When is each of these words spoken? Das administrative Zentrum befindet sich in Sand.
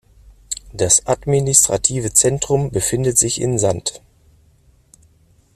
Das 0.73 1.05
administrative 1.05 2.11
Zentrum 2.11 2.71
befindet 2.71 3.19
sich 3.19 3.39
in 3.39 3.59
Sand. 3.59 4.01